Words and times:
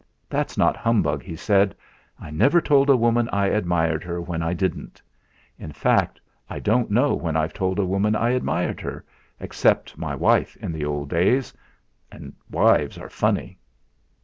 "That's 0.29 0.57
not 0.57 0.75
humbug," 0.75 1.21
he 1.21 1.35
said. 1.35 1.75
"I 2.19 2.31
never 2.31 2.59
told 2.59 2.89
a 2.89 2.97
woman 2.97 3.29
I 3.31 3.45
admired 3.45 4.03
her 4.03 4.19
when 4.19 4.41
I 4.41 4.51
didn't. 4.53 4.99
In 5.59 5.71
fact 5.71 6.19
I 6.49 6.57
don't 6.57 6.89
know 6.89 7.13
when 7.13 7.35
I've 7.37 7.53
told 7.53 7.77
a 7.77 7.85
woman 7.85 8.15
I 8.15 8.31
admired 8.31 8.81
her, 8.81 9.05
except 9.39 9.99
my 9.99 10.15
wife 10.15 10.57
in 10.57 10.71
the 10.71 10.85
old 10.85 11.11
days; 11.11 11.53
and 12.11 12.33
wives 12.49 12.97
are 12.97 13.09
funny." 13.11 13.59